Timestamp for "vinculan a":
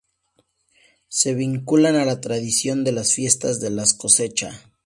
1.35-2.05